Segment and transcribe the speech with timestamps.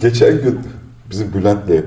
[0.00, 0.60] Geçen gün
[1.10, 1.84] bizim Bülent'le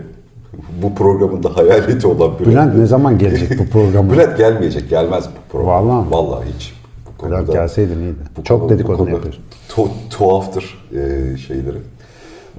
[0.82, 2.48] bu programın da hayaleti olan Bülent.
[2.52, 4.12] Bülent ne zaman gelecek bu programa?
[4.14, 5.88] Bülent gelmeyecek, gelmez bu program.
[5.90, 6.12] Vallahi?
[6.12, 6.74] Vallahi hiç.
[7.20, 8.16] Bu Bülent konuda- gelseydin iyiydi.
[8.38, 9.34] bu Çok konu- konuda yapıyor.
[9.70, 11.78] tu- tuhaftır e, şeyleri.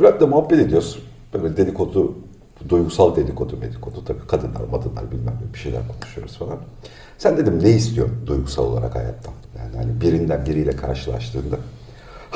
[0.00, 0.98] Bülent'le muhabbet ediyoruz.
[1.34, 2.14] Böyle dedikodu,
[2.68, 4.04] duygusal dedikodu, medikodu.
[4.04, 6.56] Tabii kadınlar, madınlar bilmem ne bir şeyler konuşuyoruz falan.
[7.18, 9.34] Sen dedim ne istiyorsun duygusal olarak hayattan?
[9.58, 11.56] Yani hani birinden biriyle karşılaştığında.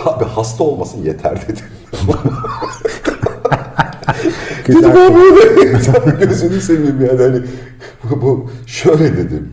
[0.05, 1.61] Abi hasta olmasın yeter dedi.
[4.69, 5.79] Dedim abi öyle.
[6.27, 7.43] Gözünü seveyim yani hani
[8.05, 9.53] bu, bu şöyle dedim.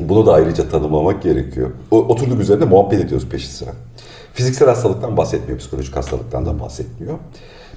[0.00, 1.70] Bunu da ayrıca tanımlamak gerekiyor.
[1.90, 3.70] O, oturduk üzerinde muhabbet ediyoruz peşi sıra.
[4.32, 7.18] Fiziksel hastalıktan bahsetmiyor, psikolojik hastalıktan da bahsetmiyor.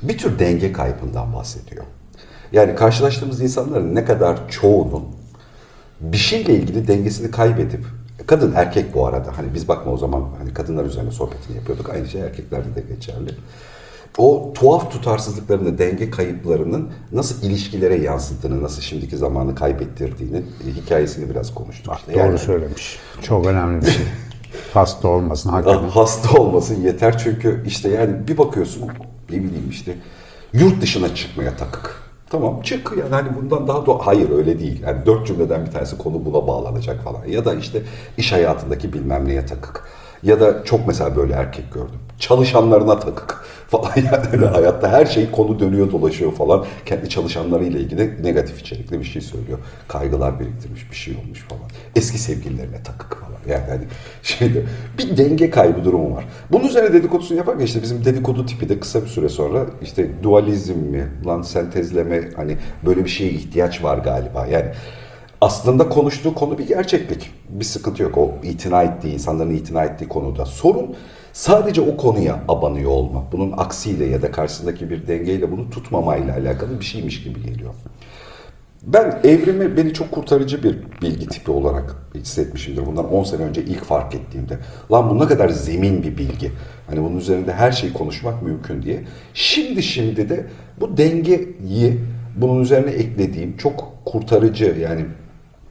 [0.01, 1.83] Bir tür denge kaybından bahsediyor.
[2.51, 5.03] Yani karşılaştığımız insanların ne kadar çoğunun
[5.99, 7.85] bir şeyle ilgili dengesini kaybedip
[8.27, 12.07] kadın erkek bu arada hani biz bakma o zaman hani kadınlar üzerine sohbetini yapıyorduk aynı
[12.07, 13.31] şey erkeklerde de geçerli.
[14.17, 21.53] O tuhaf tutarsızlıklarını, denge kayıplarının nasıl ilişkilere yansıttığını, nasıl şimdiki zamanı kaybettirdiğini e, hikayesini biraz
[21.53, 21.93] konuştuk.
[21.97, 22.13] işte.
[22.13, 22.99] Doğru Yani- söylemiş.
[23.21, 24.05] Çok önemli bir şey.
[24.73, 25.89] Hasta olmasın hakikaten.
[25.89, 28.83] hasta olmasın yeter çünkü işte yani bir bakıyorsun
[29.29, 29.95] ne bileyim işte
[30.53, 31.95] yurt dışına çıkmaya takık.
[32.29, 34.81] Tamam çık yani hani bundan daha da hayır öyle değil.
[34.83, 37.25] Yani dört cümleden bir tanesi konu buna bağlanacak falan.
[37.25, 37.81] Ya da işte
[38.17, 39.83] iş hayatındaki bilmem neye takık.
[40.23, 41.99] Ya da çok mesela böyle erkek gördüm.
[42.19, 46.65] Çalışanlarına takık falan yani öyle hayatta her şey konu dönüyor dolaşıyor falan.
[46.85, 49.59] Kendi çalışanlarıyla ilgili negatif içerikli bir şey söylüyor.
[49.87, 51.63] Kaygılar biriktirmiş bir şey olmuş falan.
[51.95, 53.35] Eski sevgililerine takık falan.
[53.47, 53.83] Yani hani
[54.23, 54.63] şeyde
[54.97, 56.25] bir denge kaybı durumu var.
[56.51, 60.77] Bunun üzerine dedikodusunu yaparken işte bizim dedikodu tipi de kısa bir süre sonra işte dualizm
[60.77, 64.45] mi, lan sentezleme hani böyle bir şeye ihtiyaç var galiba.
[64.45, 64.65] Yani
[65.45, 67.31] aslında konuştuğu konu bir gerçeklik.
[67.49, 68.17] Bir sıkıntı yok.
[68.17, 70.45] O itina ettiği, insanların itina ettiği konuda.
[70.45, 70.95] Sorun
[71.33, 73.23] sadece o konuya abanıyor olma.
[73.31, 77.73] Bunun aksiyle ya da karşısındaki bir dengeyle bunu tutmamayla alakalı bir şeymiş gibi geliyor.
[78.83, 82.85] Ben evrimi beni çok kurtarıcı bir bilgi tipi olarak hissetmişimdir.
[82.85, 84.57] Bundan 10 sene önce ilk fark ettiğimde.
[84.91, 86.51] Lan bu ne kadar zemin bir bilgi.
[86.87, 89.03] Hani bunun üzerinde her şeyi konuşmak mümkün diye.
[89.33, 90.45] Şimdi şimdi de
[90.79, 91.99] bu dengeyi
[92.35, 95.05] bunun üzerine eklediğim çok kurtarıcı yani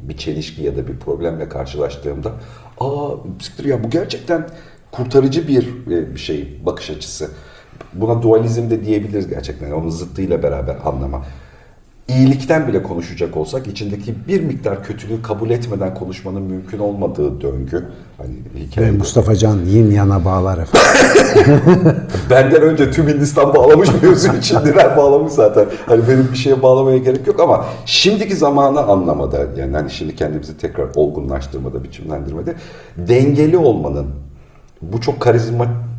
[0.08, 2.32] bir çelişki ya da bir problemle karşılaştığımda
[2.80, 3.10] aa
[3.42, 4.48] siktir ya bu gerçekten
[4.92, 7.30] kurtarıcı bir, e, bir şey bakış açısı.
[7.92, 9.66] Buna dualizm de diyebiliriz gerçekten.
[9.66, 11.24] Yani onun zıttıyla beraber anlama
[12.08, 17.88] iyilikten bile konuşacak olsak içindeki bir miktar kötülüğü kabul etmeden konuşmanın mümkün olmadığı döngü.
[18.18, 18.90] Hani hikaye.
[18.90, 21.60] Mustafa Can yin yana bağlar efendim.
[22.30, 25.66] Benden önce tüm Hindistan bağlamış mevzu için Diren bağlamış zaten.
[25.86, 30.58] Hani benim bir şeye bağlamaya gerek yok ama şimdiki zamanı anlamada yani hani şimdi kendimizi
[30.58, 32.54] tekrar olgunlaştırmada, biçimlendirmede
[32.96, 34.06] dengeli olmanın
[34.82, 35.93] bu çok karizmatik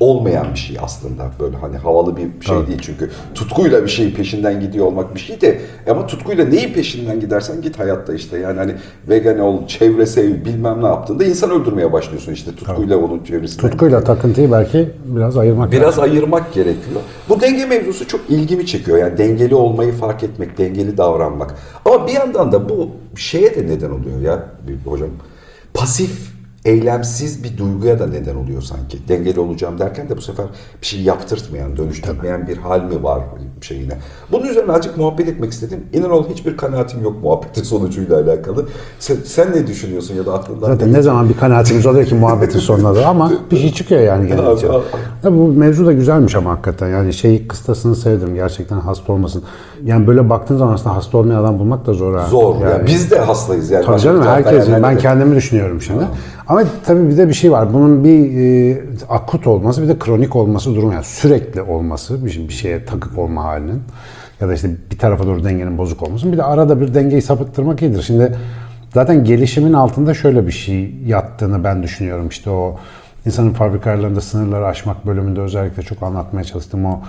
[0.00, 1.30] olmayan bir şey aslında.
[1.40, 2.66] Böyle hani havalı bir şey Tabii.
[2.66, 7.20] değil çünkü tutkuyla bir şeyin peşinden gidiyor olmak bir şey de ama tutkuyla neyin peşinden
[7.20, 8.74] gidersen git hayatta işte yani hani
[9.08, 13.70] vegan ol, çevre sev bilmem ne yaptığında insan öldürmeye başlıyorsun işte tutkuyla onun çevresinden.
[13.70, 16.04] Tutkuyla takıntıyı belki biraz ayırmak Biraz lazım.
[16.04, 17.00] ayırmak gerekiyor.
[17.28, 18.98] Bu denge mevzusu çok ilgimi çekiyor.
[18.98, 21.54] Yani dengeli olmayı fark etmek, dengeli davranmak.
[21.84, 24.46] Ama bir yandan da bu şeye de neden oluyor ya
[24.84, 25.08] hocam.
[25.74, 26.33] Pasif,
[26.64, 29.08] eylemsiz bir duyguya da neden oluyor sanki.
[29.08, 30.46] Dengeli olacağım derken de bu sefer
[30.82, 33.20] bir şey yaptırtmayan, dönüştürmeyen bir hal mi var
[33.60, 33.92] şeyine.
[34.32, 35.80] Bunun üzerine azıcık muhabbet etmek istedim.
[35.92, 38.66] İnan ol hiçbir kanaatim yok muhabbetin sonucuyla alakalı.
[38.98, 42.58] Sen, sen ne düşünüyorsun ya da aklından Zaten ne zaman bir kanaatimiz oluyor ki muhabbetin
[42.58, 44.40] sonunda da ama bir şey çıkıyor yani gene.
[44.40, 44.84] Abi, abi.
[45.24, 46.88] Ya bu mevzu da güzelmiş ama hakikaten.
[46.88, 48.34] Yani şey kıstasını sevdim.
[48.34, 49.42] Gerçekten hasta olmasın.
[49.84, 52.14] Yani böyle baktığın zaman aslında hasta olmayan adam bulmak da zor.
[52.14, 52.26] ha.
[52.26, 52.60] Zor.
[52.60, 53.86] Yani, biz de hastayız yani.
[53.86, 54.68] Tabii canım herkes.
[54.68, 56.04] yani ben kendimi düşünüyorum şimdi.
[56.54, 57.74] Ama tabii bir de bir şey var.
[57.74, 60.92] Bunun bir e, akut olması bir de kronik olması durumu.
[60.92, 63.82] Yani sürekli olması bir, bir şeye takık olma halinin.
[64.40, 66.32] Ya da işte bir tarafa doğru dengenin bozuk olması.
[66.32, 68.02] Bir de arada bir dengeyi sapıttırmak iyidir.
[68.02, 68.36] Şimdi
[68.94, 72.28] zaten gelişimin altında şöyle bir şey yattığını ben düşünüyorum.
[72.28, 72.76] İşte o
[73.26, 76.86] insanın fabrikalarında sınırları aşmak bölümünde özellikle çok anlatmaya çalıştım.
[76.86, 77.00] O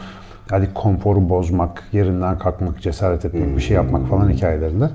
[0.49, 4.89] hadi konforu bozmak, yerinden kalkmak, cesaret etmek, bir şey yapmak falan hikayelerinde.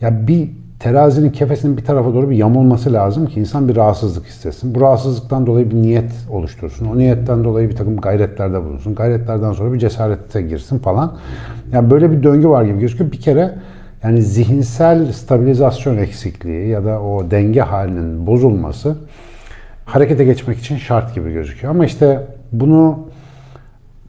[0.00, 4.74] Ya bir terazinin kefesinin bir tarafa doğru bir yamulması lazım ki insan bir rahatsızlık hissetsin.
[4.74, 6.86] Bu rahatsızlıktan dolayı bir niyet oluştursun.
[6.86, 8.94] O niyetten dolayı bir takım gayretlerde bulunsun.
[8.94, 11.16] Gayretlerden sonra bir cesarete girsin falan.
[11.72, 13.12] Yani böyle bir döngü var gibi gözüküyor.
[13.12, 13.54] Bir kere
[14.02, 18.96] yani zihinsel stabilizasyon eksikliği ya da o denge halinin bozulması
[19.84, 21.74] harekete geçmek için şart gibi gözüküyor.
[21.74, 22.98] Ama işte bunu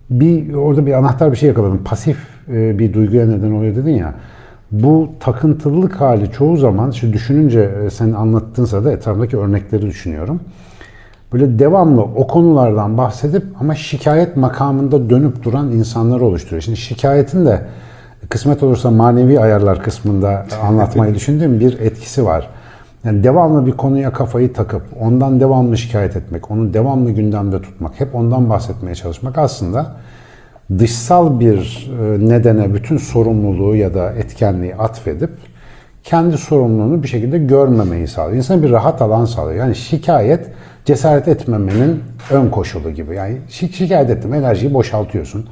[0.10, 1.81] bir orada bir anahtar bir şey yakaladım.
[1.86, 2.18] Pasif
[2.50, 4.16] e, bir duyguya neden oluyor dedin ya.
[4.83, 10.39] Bu takıntılılık hali çoğu zaman şu düşününce e, sen anlattığın sırada etrafındaki örnekleri düşünüyorum.
[11.33, 16.62] böyle devamlı o konulardan bahsedip ama şikayet makamında dönüp duran insanlar oluşturuyor.
[16.62, 17.62] Şimdi şikayetin de
[18.30, 22.50] kısmet olursa manevi ayarlar kısmında anlatmayı düşündüğüm bir etkisi var.
[23.04, 28.16] Yani devamlı bir konuya kafayı takıp ondan devamlı şikayet etmek, onu devamlı gündemde tutmak, hep
[28.16, 29.95] ondan bahsetmeye çalışmak aslında
[30.80, 35.30] dışsal bir e, nedene bütün sorumluluğu ya da etkenliği atfedip
[36.04, 38.38] kendi sorumluluğunu bir şekilde görmemeyi sağlıyor.
[38.38, 39.60] İnsana bir rahat alan sağlıyor.
[39.60, 40.46] Yani şikayet
[40.86, 43.16] cesaret etmemenin ön koşulu gibi.
[43.16, 45.46] Yani şi- şikayet ettim enerjiyi boşaltıyorsun.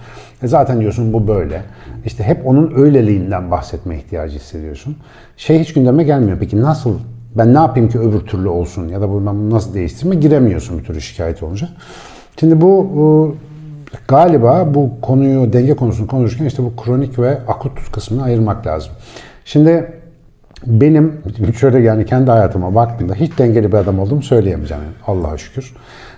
[0.43, 1.61] E zaten diyorsun bu böyle.
[2.05, 4.97] İşte hep onun öyleliğinden bahsetme ihtiyacı hissediyorsun.
[5.37, 6.37] Şey hiç gündeme gelmiyor.
[6.39, 6.99] Peki nasıl
[7.37, 11.01] ben ne yapayım ki öbür türlü olsun ya da bunu nasıl değiştirme giremiyorsun bir türlü
[11.01, 11.69] şikayet olunca.
[12.39, 13.35] Şimdi bu
[14.07, 18.91] galiba bu konuyu denge konusunu konuşurken işte bu kronik ve akut kısmını ayırmak lazım.
[19.45, 19.93] Şimdi
[20.65, 21.21] benim
[21.59, 24.83] şöyle yani kendi hayatıma baktığımda hiç dengeli bir adam olduğumu söyleyemeyeceğim.
[24.83, 25.73] Yani Allah'a şükür.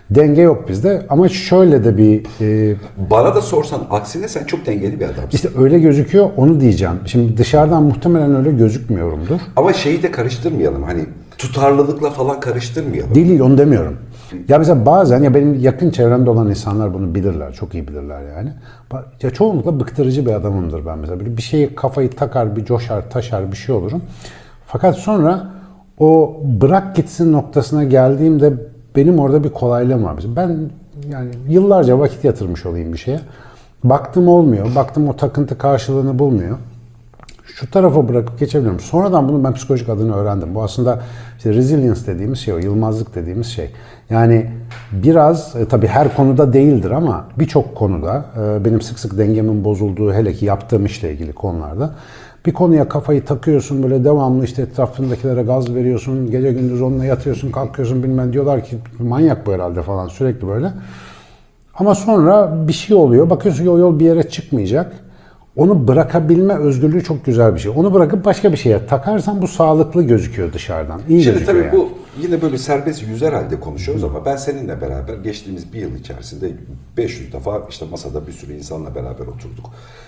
[0.10, 2.76] Denge yok bizde ama şöyle de bir e,
[3.12, 5.30] Bana da sorsan aksine sen çok dengeli bir adamsın.
[5.32, 6.96] işte öyle gözüküyor onu diyeceğim.
[7.06, 9.40] Şimdi dışarıdan muhtemelen öyle gözükmüyorumdur.
[9.56, 11.02] Ama şeyi de karıştırmayalım hani
[11.38, 13.16] tutarlılıkla falan karıştırmayalım.
[13.16, 13.98] Değil değil onu demiyorum.
[14.50, 17.54] Ya mesela bazen ya benim yakın çevremde olan insanlar bunu bilirler.
[17.54, 18.54] Çok iyi bilirler yani.
[19.22, 21.20] Ya çoğunlukla bıktırıcı bir adamımdır ben mesela.
[21.20, 24.02] Böyle bir şeyi kafayı takar, bir coşar, taşar bir şey olurum.
[24.68, 25.48] Fakat sonra
[26.00, 28.54] o bırak gitsin noktasına geldiğimde
[28.96, 30.16] benim orada bir kolaylığım var.
[30.36, 30.58] Ben
[31.10, 33.20] yani yıllarca vakit yatırmış olayım bir şeye.
[33.84, 34.76] Baktım olmuyor.
[34.76, 36.58] Baktım o takıntı karşılığını bulmuyor
[37.56, 38.80] şu tarafa bırakıp geçebiliyorum.
[38.80, 40.56] Sonradan bunu ben psikolojik adını öğrendim.
[40.56, 41.02] Bu aslında
[41.38, 43.70] işte resilience dediğimiz şey, o yılmazlık dediğimiz şey.
[44.10, 44.46] Yani
[44.92, 50.14] biraz e, tabii her konuda değildir ama birçok konuda e, benim sık sık dengemin bozulduğu
[50.14, 51.92] hele ki yaptığım işle ilgili konularda
[52.46, 56.32] bir konuya kafayı takıyorsun böyle devamlı işte etrafındakilere gaz veriyorsun.
[56.32, 60.72] Gece gündüz onunla yatıyorsun, kalkıyorsun bilmem diyorlar ki manyak bu herhalde falan sürekli böyle.
[61.76, 63.30] Ama sonra bir şey oluyor.
[63.30, 65.05] Bakıyorsun ki o yol bir yere çıkmayacak.
[65.56, 67.72] Onu bırakabilme özgürlüğü çok güzel bir şey.
[67.76, 71.02] Onu bırakıp başka bir şeye takarsan bu sağlıklı gözüküyor dışarıdan.
[71.10, 71.90] İyi Şimdi gözüküyor tabii yani.
[71.90, 71.90] bu
[72.22, 76.52] yine böyle serbest yüzer halde konuşuyoruz ama ben seninle beraber geçtiğimiz bir yıl içerisinde
[76.98, 79.66] 500 defa işte masada bir sürü insanla beraber oturduk.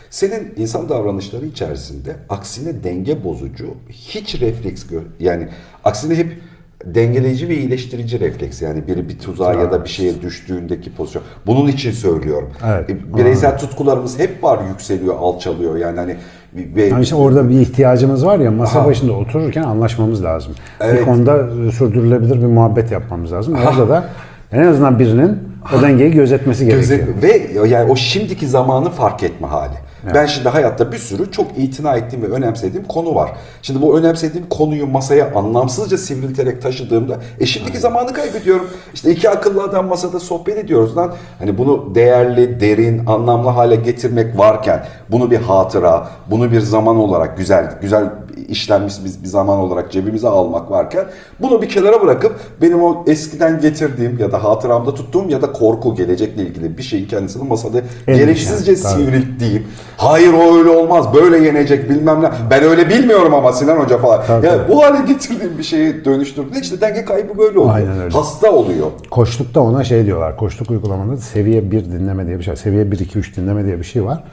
[0.10, 5.48] Senin insan davranışları içerisinde aksine denge bozucu hiç refleks gö- yani
[5.84, 6.38] aksine hep
[6.86, 11.24] dengeleyici ve iyileştirici refleks yani biri bir tuzağa ya da bir şeye düştüğündeki pozisyon.
[11.48, 12.50] Bunun için söylüyorum.
[12.68, 12.90] Evet.
[12.90, 16.16] E, Bireysel tutkularımız hep var yükseliyor, alçalıyor yani hani
[16.56, 18.88] ve Yani işte orada bir ihtiyacımız var ya masa Aha.
[18.88, 20.54] başında otururken anlaşmamız lazım.
[20.82, 21.00] Evet.
[21.00, 23.56] Bir konuda sürdürülebilir bir muhabbet yapmamız lazım.
[23.68, 24.10] Orada da
[24.52, 25.40] en azından birinin
[25.78, 27.00] o dengeyi gözetmesi gerekiyor.
[27.00, 27.24] Gözet-
[27.64, 29.76] ve yani o şimdiki zamanı fark etme hali.
[30.16, 33.32] Ben şimdi hayatta bir sürü çok itina ettiğim ve önemsediğim konu var.
[33.62, 38.68] Şimdi bu önemsediğim konuyu masaya anlamsızca sivrilterek taşıdığımda e şimdiki zamanı kaybediyorum.
[38.94, 41.14] İşte iki akıllı adam masada sohbet ediyoruz lan.
[41.40, 47.38] Hani bunu değerli, derin, anlamlı hale getirmek varken bunu bir hatıra, bunu bir zaman olarak
[47.38, 48.10] güzel güzel
[48.48, 51.06] işlenmiş bir, bir zaman olarak cebimize almak varken
[51.40, 55.96] bunu bir kenara bırakıp benim o eskiden getirdiğim ya da hatıramda tuttuğum ya da korku
[55.96, 58.94] gelecekle ilgili bir şeyin kendisini masada Endişe, gereksizce tabii.
[58.94, 59.68] sivrilttiğim
[59.98, 64.22] hayır o öyle olmaz böyle yenecek bilmem ne ben öyle bilmiyorum ama Sinan Hoca falan
[64.28, 64.74] Tabii, ya tabii.
[64.74, 67.76] bu hale getirdiğim bir şeyi dönüştürdüğünde işte denge kaybı böyle oluyor.
[67.76, 68.14] Aynen öyle.
[68.18, 68.88] Hasta oluyor.
[69.12, 70.38] Koçlukta ona şey diyorlar.
[70.38, 72.56] Koçluk uygulamanda seviye 1 dinleme diye bir şey.
[72.56, 74.24] Seviye 1, 2, 3 dinleme diye bir şey var.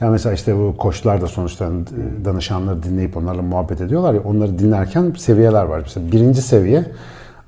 [0.00, 4.58] Yani mesela işte bu koçlar da sonuçta e, danışanları dinleyip onlarla muhabbet ediyorlar ya onları
[4.58, 5.80] dinlerken seviyeler var.
[5.82, 6.84] Mesela birinci seviye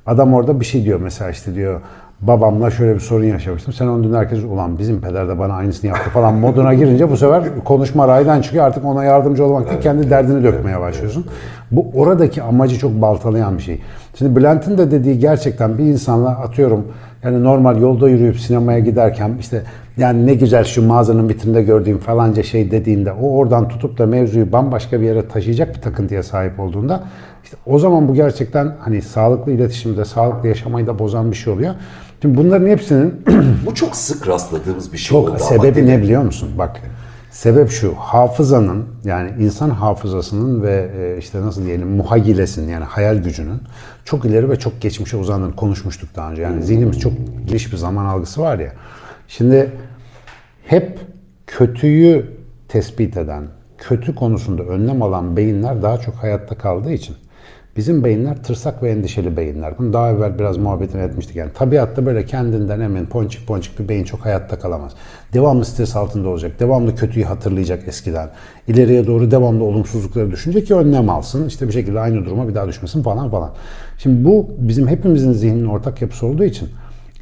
[0.07, 1.81] adam orada bir şey diyor mesela işte diyor
[2.23, 3.73] babamla şöyle bir sorun yaşamıştım.
[3.73, 7.45] Sen onu dinlerken ulan bizim peder de bana aynısını yaptı falan moduna girince bu sefer
[7.65, 8.65] konuşma raydan çıkıyor.
[8.65, 11.27] Artık ona yardımcı olmak değil kendi derdini dökmeye başlıyorsun.
[11.71, 13.81] Bu oradaki amacı çok baltalayan bir şey.
[14.15, 16.87] Şimdi Bülent'in de dediği gerçekten bir insanla atıyorum
[17.25, 19.63] yani normal yolda yürüyüp sinemaya giderken işte
[19.97, 24.53] yani ne güzel şu mağazanın vitrinde gördüğüm falanca şey dediğinde o oradan tutup da mevzuyu
[24.53, 27.05] bambaşka bir yere taşıyacak bir takıntıya sahip olduğunda
[27.45, 31.75] işte o zaman bu gerçekten hani sağlıklı iletişimde, sağlıklı yaşamayı da bozan bir şey oluyor.
[32.23, 33.25] Şimdi bunların hepsinin
[33.67, 35.39] Bu çok sık rastladığımız bir şey çok oldu.
[35.39, 36.49] sebebi ne biliyor musun?
[36.59, 36.81] Bak
[37.31, 43.61] sebep şu hafızanın yani insan hafızasının ve e, işte nasıl diyelim muhayyilesinin yani hayal gücünün
[44.05, 46.43] çok ileri ve çok geçmişe uzandığını konuşmuştuk daha önce.
[46.43, 47.13] Yani zihnimiz çok
[47.47, 48.73] geniş bir zaman algısı var ya.
[49.29, 49.71] Şimdi
[50.67, 50.99] hep
[51.47, 52.27] kötüyü
[52.69, 53.45] tespit eden,
[53.79, 57.17] kötü konusunda önlem alan beyinler daha çok hayatta kaldığı için
[57.77, 59.79] bizim beyinler tırsak ve endişeli beyinler.
[59.79, 61.37] Bunu daha evvel biraz muhabbetini etmiştik.
[61.37, 64.93] Yani tabiatta böyle kendinden emin, ponçik ponçik bir beyin çok hayatta kalamaz.
[65.33, 68.29] Devamlı stres altında olacak, devamlı kötüyü hatırlayacak eskiden.
[68.69, 71.49] İleriye doğru devamlı olumsuzlukları düşünecek ki önlem alsın.
[71.49, 73.51] İşte bir şekilde aynı duruma bir daha düşmesin falan falan.
[73.99, 76.69] Şimdi bu bizim hepimizin zihninin ortak yapısı olduğu için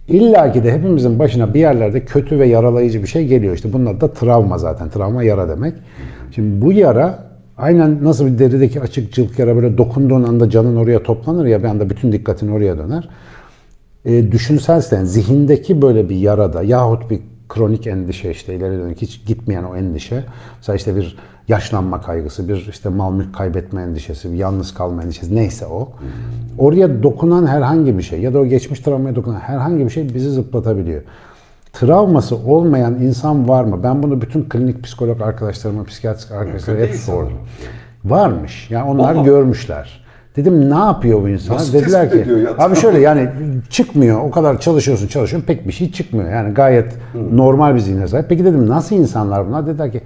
[0.08, 3.54] İlla ki de hepimizin başına bir yerlerde kötü ve yaralayıcı bir şey geliyor.
[3.54, 4.88] İşte bunun adı da travma zaten.
[4.88, 5.74] Travma yara demek.
[6.34, 7.27] Şimdi bu yara
[7.58, 11.68] aynen nasıl bir derideki açık cılk yara böyle dokunduğun anda canın oraya toplanır ya bir
[11.68, 13.08] anda bütün dikkatin oraya döner.
[14.04, 19.26] E, düşünselse yani zihindeki böyle bir yarada yahut bir kronik endişe işte ileri dönük hiç
[19.26, 20.24] gitmeyen o endişe.
[20.56, 21.16] Mesela işte bir
[21.48, 25.88] yaşlanma kaygısı, bir işte mal mülk kaybetme endişesi, bir yalnız kalma endişesi neyse o.
[26.58, 30.30] Oraya dokunan herhangi bir şey ya da o geçmiş travmaya dokunan herhangi bir şey bizi
[30.30, 31.02] zıplatabiliyor.
[31.80, 33.82] Travması olmayan insan var mı?
[33.82, 37.38] Ben bunu bütün klinik psikolog arkadaşlarıma, psikiyatrist arkadaşlarıma hep sordum.
[38.04, 38.70] Varmış.
[38.70, 39.24] Yani onlar Oha.
[39.24, 40.04] görmüşler.
[40.36, 41.54] Dedim ne yapıyor bu?
[41.54, 42.64] Nasıl Dediler ki ya?
[42.64, 43.28] abi şöyle yani
[43.70, 44.20] çıkmıyor.
[44.20, 46.30] O kadar çalışıyorsun çalışıyorsun pek bir şey çıkmıyor.
[46.30, 46.92] Yani gayet
[47.32, 48.28] normal bir zihne sahip.
[48.28, 49.66] Peki dedim nasıl insanlar bunlar?
[49.66, 50.00] Dediler ki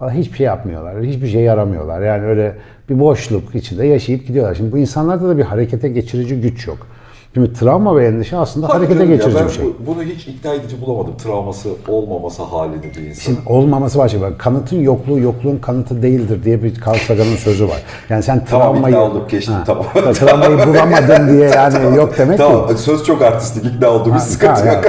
[0.00, 1.02] "Vallahi hiçbir şey yapmıyorlar.
[1.02, 2.02] Hiçbir şey yaramıyorlar.
[2.02, 2.54] Yani öyle
[2.88, 4.54] bir boşluk içinde yaşayıp gidiyorlar.
[4.54, 6.86] Şimdi bu insanlarda da bir harekete geçirici güç yok.
[7.34, 9.64] Şimdi travma ve endişe aslında Hadi harekete geçirici bir şey.
[9.64, 11.14] bu- bunu hiç ikna edici bulamadım.
[11.24, 13.22] Travması olmaması halini bir insan.
[13.22, 14.38] Şimdi olmaması var şey var.
[14.38, 17.82] Kanıtın yokluğu yokluğun kanıtı değildir diye bir Carl Sagan'ın sözü var.
[18.08, 19.84] Yani sen Tamam, travmayı ikna olduk, geçtim, tamam.
[20.14, 22.50] travmayı bulamadın diye yani yok demek değil.
[22.50, 24.84] Tamam söz çok artistik ikna oldu bir sıkıntı Ha, yok.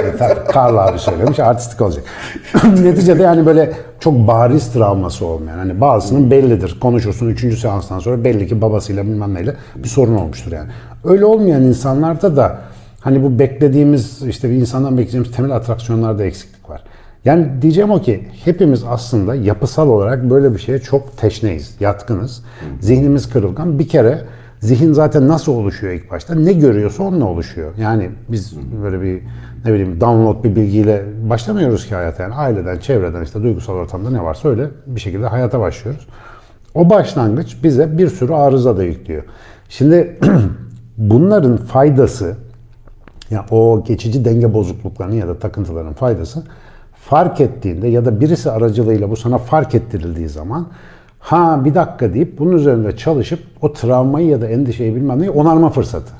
[0.48, 2.04] Karl abi söylemiş artistik olacak.
[2.82, 5.58] Neticede yani böyle çok bariz travması olmayan.
[5.58, 6.78] Hani bazısının bellidir.
[6.80, 10.68] Konuşursun üçüncü seanstan sonra belli ki babasıyla bilmem neyle bir sorun olmuştur yani.
[11.04, 12.58] Öyle olmayan insanlarda da
[13.00, 16.82] hani bu beklediğimiz işte bir insandan bekleyeceğimiz temel atraksiyonlarda eksiklik var.
[17.24, 22.44] Yani diyeceğim o ki hepimiz aslında yapısal olarak böyle bir şeye çok teşneyiz, yatkınız.
[22.80, 23.78] Zihnimiz kırılgan.
[23.78, 24.24] Bir kere
[24.60, 26.34] Zihin zaten nasıl oluşuyor ilk başta?
[26.34, 27.72] Ne görüyorsa onunla oluşuyor.
[27.78, 29.22] Yani biz böyle bir
[29.64, 32.22] ne bileyim download bir bilgiyle başlamıyoruz ki hayata.
[32.22, 36.06] Yani aileden, çevreden işte duygusal ortamda ne varsa öyle bir şekilde hayata başlıyoruz.
[36.74, 39.22] O başlangıç bize bir sürü arıza da yüklüyor.
[39.68, 40.18] Şimdi
[40.98, 42.36] bunların faydası
[43.30, 46.42] ya o geçici denge bozukluklarının ya da takıntıların faydası
[46.92, 50.66] fark ettiğinde ya da birisi aracılığıyla bu sana fark ettirildiği zaman
[51.18, 55.70] ha bir dakika deyip bunun üzerinde çalışıp o travmayı ya da endişeyi bilmem neyi onarma
[55.70, 56.12] fırsatı.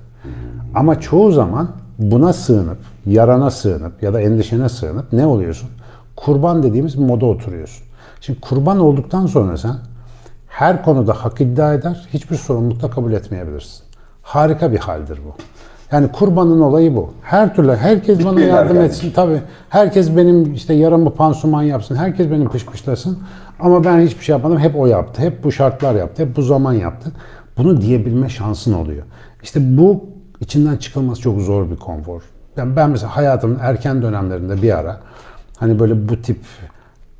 [0.74, 5.68] Ama çoğu zaman buna sığınıp, yarana sığınıp ya da endişene sığınıp ne oluyorsun?
[6.16, 7.86] Kurban dediğimiz moda oturuyorsun.
[8.20, 9.76] Şimdi kurban olduktan sonra sen
[10.48, 13.82] her konuda hak iddia eder, hiçbir sorumluluk da kabul etmeyebilirsin.
[14.22, 15.34] Harika bir haldir bu.
[15.92, 17.10] Yani kurbanın olayı bu.
[17.22, 18.86] Her türlü herkes bana Bitmeyen yardım yani.
[18.86, 19.40] etsin tabii.
[19.68, 21.96] Herkes benim işte yaramı pansuman yapsın.
[21.96, 23.18] Herkes benim pışpışlasın.
[23.60, 24.58] Ama ben hiçbir şey yapmadım.
[24.58, 25.22] Hep o yaptı.
[25.22, 26.22] Hep bu şartlar yaptı.
[26.22, 27.12] Hep bu zaman yaptı.
[27.58, 29.02] Bunu diyebilme şansın oluyor.
[29.42, 30.04] İşte bu
[30.40, 32.22] içinden çıkılması çok zor bir konfor.
[32.56, 35.00] Ben, ben mesela hayatımın erken dönemlerinde bir ara
[35.56, 36.38] hani böyle bu tip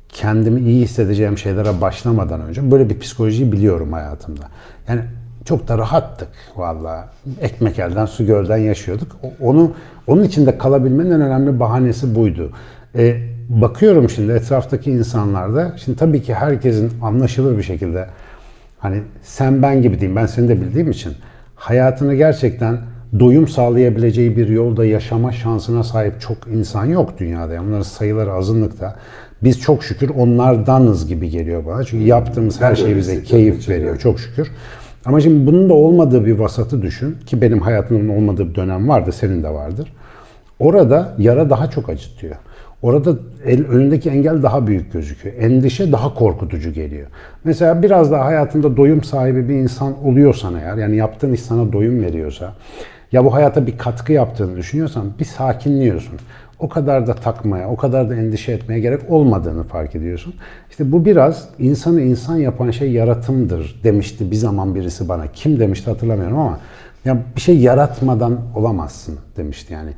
[0.09, 4.43] kendimi iyi hissedeceğim şeylere başlamadan önce böyle bir psikolojiyi biliyorum hayatımda.
[4.87, 5.01] Yani
[5.45, 7.05] çok da rahattık vallahi.
[7.41, 9.15] Ekmek elden su gölden yaşıyorduk.
[9.39, 9.71] Onu
[10.07, 12.51] onun içinde kalabilmenin en önemli bahanesi buydu.
[12.95, 13.17] E,
[13.49, 15.77] bakıyorum şimdi etraftaki insanlarda.
[15.77, 18.07] Şimdi tabii ki herkesin anlaşılır bir şekilde
[18.79, 21.13] hani sen ben gibi diyeyim ben seni de bildiğim için
[21.55, 22.77] hayatını gerçekten
[23.19, 27.53] doyum sağlayabileceği bir yolda yaşama şansına sahip çok insan yok dünyada.
[27.53, 28.95] Yani bunların sayıları azınlıkta.
[29.43, 31.83] Biz çok şükür onlardanız gibi geliyor bana.
[31.83, 34.51] Çünkü yaptığımız her şey bize keyif veriyor çok şükür.
[35.05, 39.11] Ama şimdi bunun da olmadığı bir vasatı düşün ki benim hayatımın olmadığı bir dönem vardı,
[39.11, 39.93] senin de vardır.
[40.59, 42.35] Orada yara daha çok acıtıyor.
[42.81, 43.15] Orada
[43.45, 45.35] el, önündeki engel daha büyük gözüküyor.
[45.35, 47.07] Endişe daha korkutucu geliyor.
[47.43, 52.01] Mesela biraz daha hayatında doyum sahibi bir insan oluyorsan eğer, yani yaptığın iş sana doyum
[52.01, 52.53] veriyorsa,
[53.11, 56.13] ya bu hayata bir katkı yaptığını düşünüyorsan bir sakinliyorsun.
[56.59, 60.33] O kadar da takmaya, o kadar da endişe etmeye gerek olmadığını fark ediyorsun.
[60.69, 65.27] İşte bu biraz insanı insan yapan şey yaratımdır demişti bir zaman birisi bana.
[65.27, 66.59] Kim demişti hatırlamıyorum ama
[67.05, 69.91] ya bir şey yaratmadan olamazsın demişti yani.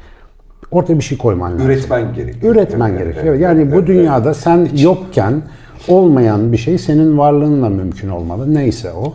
[0.71, 1.65] Ortaya bir şey koyman lazım.
[1.65, 2.55] Üretmen gerekiyor.
[2.55, 3.25] Üretmen Evet, gerekiyor.
[3.25, 3.87] evet, yani evet, bu evet.
[3.87, 5.41] dünyada sen yokken
[5.87, 8.53] olmayan bir şey senin varlığınla mümkün olmalı.
[8.53, 9.13] Neyse o.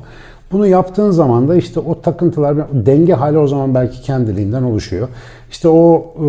[0.53, 5.09] Bunu yaptığın zaman da işte o takıntılar, denge hali o zaman belki kendiliğinden oluşuyor.
[5.51, 6.27] İşte o e,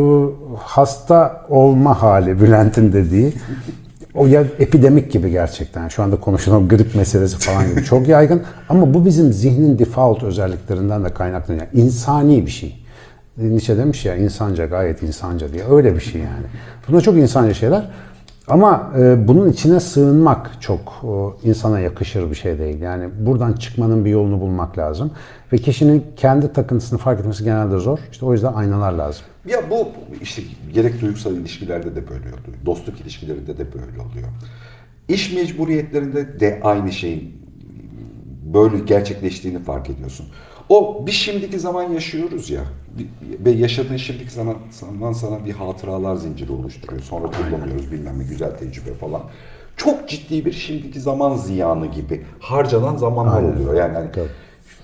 [0.58, 3.34] hasta olma hali Bülent'in dediği
[4.16, 5.88] o ya epidemik gibi gerçekten.
[5.88, 8.42] Şu anda konuşulan grip meselesi falan gibi çok yaygın.
[8.70, 11.68] Ama bu bizim zihnin default özelliklerinden de kaynaklanıyor.
[11.74, 12.86] Yani insani bir şey.
[13.38, 15.64] Nietzsche demiş ya insanca gayet insanca diye.
[15.72, 16.46] Öyle bir şey yani.
[16.88, 17.90] Bunlar çok insanca şeyler.
[18.50, 20.80] Ama e, bunun içine sığınmak çok
[21.44, 22.82] e, insana yakışır bir şey değil.
[22.82, 25.12] Yani buradan çıkmanın bir yolunu bulmak lazım.
[25.54, 28.00] Ve kişinin kendi takıntısını fark etmesi genelde zor.
[28.12, 29.22] İşte o yüzden aynalar lazım.
[29.46, 29.88] Ya bu
[30.22, 30.42] işte
[30.74, 32.66] gerek duygusal ilişkilerde de böyle oluyor.
[32.66, 34.28] Dostluk ilişkilerinde de böyle oluyor.
[35.08, 37.40] İş mecburiyetlerinde de aynı şeyin
[38.54, 40.26] böyle gerçekleştiğini fark ediyorsun.
[40.70, 42.62] O bir şimdiki zaman yaşıyoruz ya.
[43.46, 47.02] Ve yaşadığın şimdiki zaman, zaman sana bir hatıralar zinciri oluşturuyor.
[47.02, 49.22] Sonra kullanıyoruz bilmem ne güzel tecrübe falan.
[49.78, 53.56] Çok ciddi bir şimdiki zaman ziyanı gibi harcanan zamanlar Aynen.
[53.56, 53.74] oluyor.
[53.74, 54.28] Yani Tabii.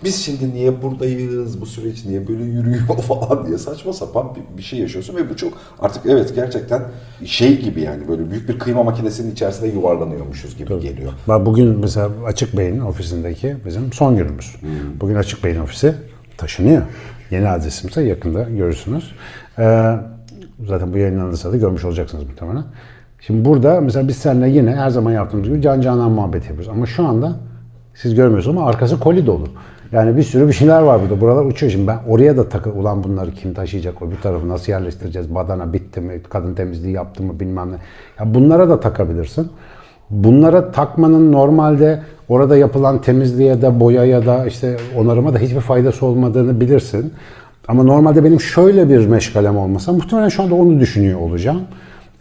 [0.03, 4.63] Biz şimdi niye buradayız, bu süreç niye böyle yürüyor falan diye saçma sapan bir, bir
[4.63, 6.81] şey yaşıyorsun ve bu çok artık evet gerçekten
[7.25, 11.11] şey gibi yani böyle büyük bir kıyma makinesinin içerisinde yuvarlanıyormuşuz gibi geliyor.
[11.27, 14.55] Bak bugün mesela Açık Bey'in ofisindeki bizim son günümüz.
[15.01, 15.95] Bugün Açık Bey'in ofisi
[16.37, 16.81] taşınıyor.
[17.31, 19.11] Yeni adresimse yakında görürsünüz.
[19.59, 19.95] Ee,
[20.67, 22.63] zaten bu yayınlanırsa da görmüş olacaksınız muhtemelen.
[23.21, 26.69] Şimdi burada mesela biz seninle yine her zaman yaptığımız gibi can canan muhabbet yapıyoruz.
[26.69, 27.35] Ama şu anda
[27.93, 29.47] siz görmüyorsunuz ama arkası koli dolu.
[29.95, 31.21] Yani bir sürü bir şeyler var burada.
[31.21, 31.71] Buralar uçuyor.
[31.71, 34.01] Şimdi ben oraya da takı ulan bunları kim taşıyacak?
[34.01, 35.35] O bir tarafı nasıl yerleştireceğiz?
[35.35, 36.21] Badana bitti mi?
[36.29, 37.39] Kadın temizliği yaptı mı?
[37.39, 37.75] Bilmem ne.
[38.19, 39.47] Ya bunlara da takabilirsin.
[40.09, 46.61] Bunlara takmanın normalde orada yapılan temizliğe de boyaya da işte onarıma da hiçbir faydası olmadığını
[46.61, 47.13] bilirsin.
[47.67, 51.61] Ama normalde benim şöyle bir meşgalem olmasa muhtemelen şu anda onu düşünüyor olacağım.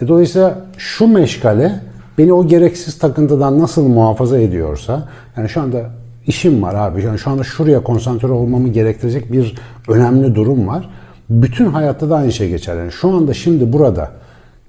[0.03, 1.81] E, Dolayısıyla şu meşgale
[2.19, 5.81] beni o gereksiz takıntıdan nasıl muhafaza ediyorsa yani şu anda
[6.27, 7.03] işim var abi.
[7.05, 9.55] Yani şu anda şuraya konsantre olmamı gerektirecek bir
[9.89, 10.91] önemli durum var.
[11.31, 12.77] Bütün hayatta da aynı şey geçer.
[12.77, 14.11] Yani şu anda şimdi burada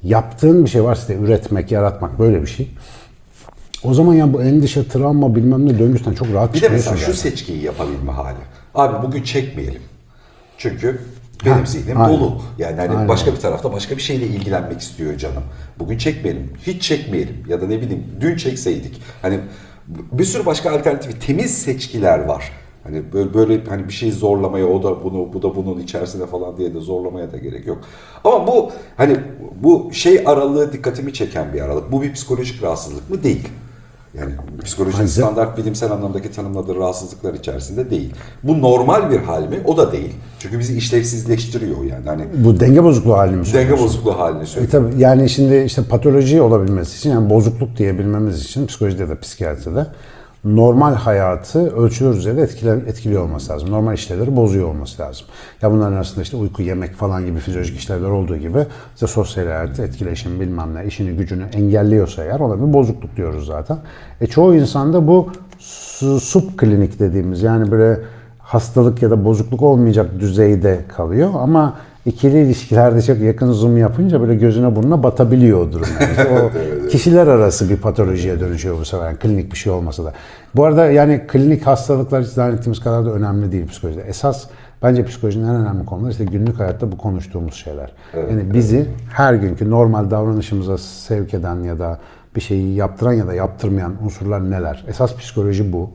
[0.03, 2.71] yaptığın bir şey varsa işte üretmek, yaratmak böyle bir şey.
[3.83, 7.01] O zaman ya bu endişe, travma bilmem ne döngüsünden çok rahat Bir de mesela şu
[7.01, 7.13] zaten.
[7.13, 8.37] seçkiyi yapabilme hali.
[8.75, 9.81] Abi bugün çekmeyelim.
[10.57, 10.99] Çünkü
[11.45, 12.19] benim Ha, zihnim aynen.
[12.19, 12.41] dolu.
[12.59, 13.07] Yani hani Aynen.
[13.07, 15.43] başka bir tarafta başka bir şeyle ilgilenmek istiyor canım.
[15.79, 16.49] Bugün çekmeyelim.
[16.67, 17.35] Hiç çekmeyelim.
[17.49, 19.01] Ya da ne bileyim dün çekseydik.
[19.21, 19.39] Hani
[19.87, 22.51] bir sürü başka alternatif temiz seçkiler var.
[22.83, 26.57] Hani böyle, böyle hani bir şey zorlamaya o da bunu bu da bunun içerisinde falan
[26.57, 27.77] diye de zorlamaya da gerek yok.
[28.23, 29.17] Ama bu hani
[29.63, 31.91] bu şey aralığı dikkatimi çeken bir aralık.
[31.91, 33.23] Bu bir psikolojik rahatsızlık mı?
[33.23, 33.49] Değil.
[34.19, 34.31] Yani
[34.63, 38.13] psikolojinin Hayır, standart bilimsel anlamdaki tanımladığı rahatsızlıklar içerisinde değil.
[38.43, 39.59] Bu normal bir hal mi?
[39.65, 40.13] O da değil.
[40.39, 42.05] Çünkü bizi işlevsizleştiriyor yani.
[42.05, 44.71] Hani Bu denge bozukluğu halini mi denge bozukluğu halini E söylüyor.
[44.71, 49.85] tabii yani şimdi işte patoloji olabilmesi için yani bozukluk diyebilmemiz için psikolojide da psikiyatride
[50.45, 53.71] normal hayatı ölçüler üzerinde etkili, etkiliyor olması lazım.
[53.71, 55.25] Normal işlevleri bozuyor olması lazım.
[55.61, 59.83] Ya bunların arasında işte uyku, yemek falan gibi fizyolojik işlevler olduğu gibi işte sosyal hayatı,
[59.83, 63.77] etkileşim bilmem ne, işini gücünü engelliyorsa eğer ona bir bozukluk diyoruz zaten.
[64.21, 65.29] E çoğu insanda bu
[65.59, 67.99] su- subklinik dediğimiz yani böyle
[68.39, 71.73] hastalık ya da bozukluk olmayacak düzeyde kalıyor ama
[72.05, 75.87] ikili ilişkilerde çok yakın zoom yapınca böyle gözüne burnuna batabiliyor o durum.
[76.01, 76.51] Yani o
[76.89, 79.05] kişiler arası bir patolojiye dönüşüyor bu sefer.
[79.05, 80.13] Yani klinik bir şey olmasa da.
[80.55, 84.01] Bu arada yani klinik hastalıklar hiç zannettiğimiz kadar da önemli değil psikolojide.
[84.01, 84.45] Esas
[84.83, 87.91] bence psikolojinin en önemli konuları işte günlük hayatta bu konuştuğumuz şeyler.
[88.29, 91.99] yani bizi her günkü normal davranışımıza sevk eden ya da
[92.35, 94.85] bir şeyi yaptıran ya da yaptırmayan unsurlar neler?
[94.87, 95.89] Esas psikoloji bu.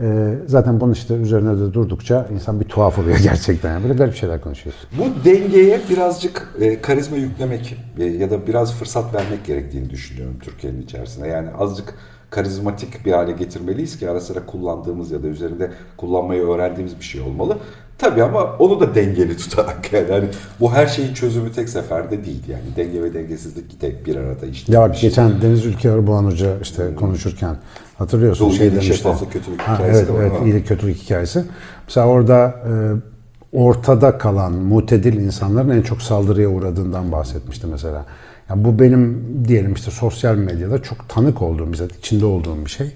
[0.00, 3.72] Ee, zaten bunun işte üzerine de durdukça insan bir tuhaf oluyor gerçekten.
[3.72, 4.80] Yani böyle garip şeyler konuşuyoruz.
[4.98, 10.82] Bu dengeye birazcık e, karizma yüklemek e, ya da biraz fırsat vermek gerektiğini düşünüyorum Türkiye'nin
[10.82, 11.28] içerisinde.
[11.28, 11.94] Yani azıcık
[12.30, 17.20] karizmatik bir hale getirmeliyiz ki ara sıra kullandığımız ya da üzerinde kullanmayı öğrendiğimiz bir şey
[17.20, 17.58] olmalı.
[17.98, 20.24] Tabii ama onu da dengeli tutarak yani hani
[20.60, 24.72] bu her şeyin çözümü tek seferde değil yani denge ve dengesizlik tek bir arada işte.
[24.72, 27.56] Ya bak geçen Deniz Ülke Arıboğan Hoca işte konuşurken
[27.98, 28.94] hatırlıyorsun Doğru, şey demişti.
[28.94, 31.44] şeffaflık, kötülük Ha, hikayesi evet, de var evet, iyilik kötülük hikayesi.
[31.86, 32.72] Mesela orada e,
[33.52, 38.06] ortada kalan mutedil insanların en çok saldırıya uğradığından bahsetmişti mesela.
[38.50, 42.92] Ya bu benim diyelim işte sosyal medyada çok tanık olduğum, bizzat içinde olduğum bir şey.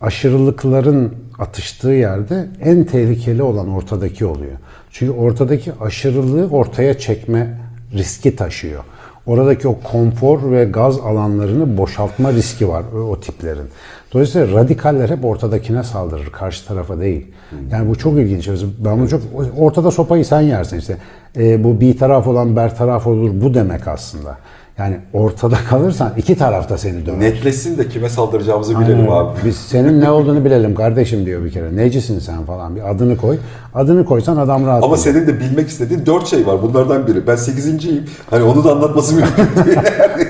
[0.00, 4.56] Aşırılıkların atıştığı yerde en tehlikeli olan ortadaki oluyor.
[4.90, 7.60] Çünkü ortadaki aşırılığı ortaya çekme
[7.94, 8.84] riski taşıyor.
[9.26, 13.68] Oradaki o konfor ve gaz alanlarını boşaltma riski var o, tiplerin.
[14.12, 17.26] Dolayısıyla radikaller hep ortadakine saldırır, karşı tarafa değil.
[17.70, 18.48] Yani bu çok ilginç.
[18.78, 19.22] Ben bunu çok
[19.58, 20.96] ortada sopayı sen yersin işte.
[21.36, 24.38] E, bu bir taraf olan ber taraf olur bu demek aslında.
[24.78, 27.20] Yani ortada kalırsan iki taraf da seni döver.
[27.20, 29.38] Netlesin de kime saldıracağımızı bilelim abi.
[29.44, 31.76] Biz senin ne olduğunu bilelim kardeşim diyor bir kere.
[31.76, 33.38] Necisin sen falan bir adını koy.
[33.74, 34.82] Adını koysan adam rahat.
[34.82, 35.02] Ama olur.
[35.02, 36.62] senin de bilmek istediğin dört şey var.
[36.62, 37.26] Bunlardan biri.
[37.26, 38.04] Ben sekizinciyim.
[38.30, 39.78] Hani onu da anlatması mümkün değil.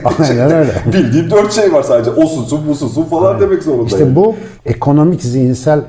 [0.18, 0.72] Aynen öyle.
[0.92, 2.10] Bildiğim dört şey var sadece.
[2.10, 3.88] O susun, bu susun falan demek zorundayım.
[3.88, 4.34] İşte bu
[4.66, 5.80] ekonomik zihinsel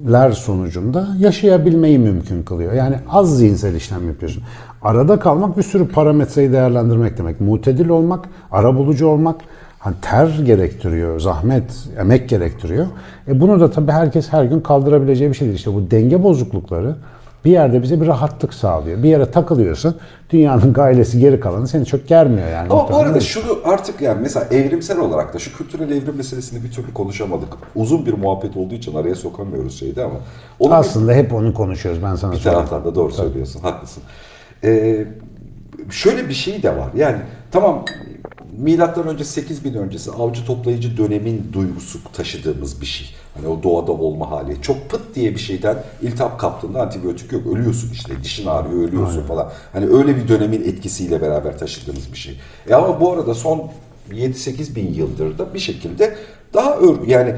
[0.00, 2.72] işlemler sonucunda yaşayabilmeyi mümkün kılıyor.
[2.72, 4.42] Yani az zihinsel işlem yapıyorsun.
[4.82, 7.40] Arada kalmak bir sürü parametreyi değerlendirmek demek.
[7.40, 9.40] Mutedil olmak, arabulucu olmak,
[9.78, 12.86] hani ter gerektiriyor, zahmet, emek gerektiriyor.
[13.28, 15.58] E bunu da tabii herkes her gün kaldırabileceği bir şey değil.
[15.58, 16.96] İşte bu denge bozuklukları
[17.44, 19.02] bir yerde bize bir rahatlık sağlıyor.
[19.02, 19.96] Bir yere takılıyorsun.
[20.30, 22.68] Dünyanın gailesi geri kalanı seni çok germiyor yani.
[22.70, 26.72] Ama bu arada şunu artık yani mesela evrimsel olarak da şu kültürel evrim meselesini bir
[26.72, 27.48] türlü konuşamadık.
[27.74, 30.14] Uzun bir muhabbet olduğu için araya sokamıyoruz şeyde ama.
[30.58, 32.66] Onu bir- aslında hep onu konuşuyoruz ben sana bir söyleyeyim.
[32.68, 34.02] taraftan da doğru söylüyorsun, haklısın.
[34.64, 35.04] Ee,
[35.90, 36.88] şöyle bir şey de var.
[36.96, 37.16] Yani
[37.50, 37.84] tamam
[38.60, 43.08] milattan önce 8000 öncesi avcı toplayıcı dönemin duygusu taşıdığımız bir şey.
[43.34, 44.62] Hani o doğada olma hali.
[44.62, 47.46] Çok pıt diye bir şeyden iltihap kaptığında antibiyotik yok.
[47.46, 48.12] Ölüyorsun işte.
[48.22, 49.52] Dişin ağrıyor, ölüyorsun falan.
[49.72, 52.40] Hani öyle bir dönemin etkisiyle beraber taşıdığımız bir şey.
[52.68, 53.70] E ama bu arada son
[54.10, 56.16] 7-8 bin yıldır da bir şekilde
[56.54, 57.34] daha ör, yani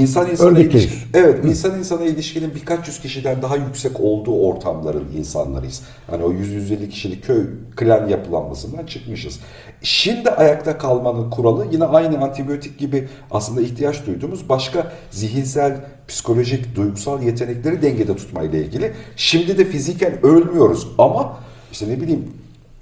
[0.00, 0.92] insan insana Örgütleyiz.
[1.14, 5.82] Evet, insan insana ilişkinin birkaç yüz kişiden daha yüksek olduğu ortamların insanlarıyız.
[6.10, 9.40] Hani o 100-150 kişilik köy klan yapılanmasından çıkmışız.
[9.82, 17.22] Şimdi ayakta kalmanın kuralı yine aynı antibiyotik gibi aslında ihtiyaç duyduğumuz başka zihinsel, psikolojik, duygusal
[17.22, 18.92] yetenekleri dengede tutmayla ilgili.
[19.16, 21.38] Şimdi de fiziken ölmüyoruz ama
[21.72, 22.32] işte ne bileyim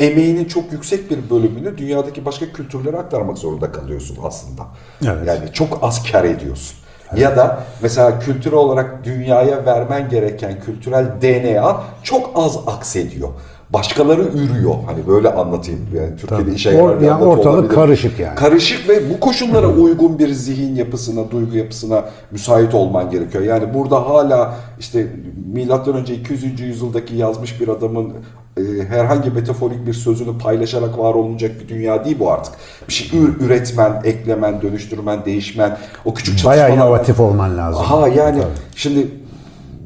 [0.01, 4.67] emeğinin çok yüksek bir bölümünü dünyadaki başka kültürlere aktarmak zorunda kalıyorsun aslında.
[5.05, 5.27] Evet.
[5.27, 6.82] Yani çok az kar ediyorsun.
[7.17, 13.29] Ya da mesela kültür olarak dünyaya vermen gereken kültürel DNA çok az aksediyor.
[13.73, 14.75] Başkaları ürüyor.
[14.87, 15.81] Hani böyle anlatayım.
[15.97, 16.55] Yani Türkiye'de Tabii.
[16.55, 17.75] işe yarar bir yani ortalık olabilir.
[17.75, 18.35] karışık yani.
[18.35, 23.45] Karışık ve bu koşullara uygun bir zihin yapısına, duygu yapısına müsait olman gerekiyor.
[23.45, 25.07] Yani burada hala işte
[25.55, 26.61] milattan önce 200.
[26.61, 28.13] yüzyıldaki yazmış bir adamın
[28.57, 32.55] e, herhangi metaforik bir sözünü paylaşarak var olunacak bir dünya değil bu artık.
[32.89, 37.83] Bir şey ür- üretmen, eklemen, dönüştürmen, değişmen, o küçük Bayağı çatışmalardan- inovatif olman lazım.
[37.85, 38.51] Ha yani Tabii.
[38.77, 39.07] şimdi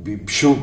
[0.06, 0.54] bir- şu